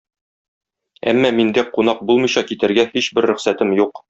[1.11, 3.95] Әмма миндә кунак булмыйча китәргә һичбер рөхсәтем юк.